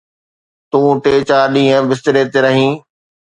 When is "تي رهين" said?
2.33-2.73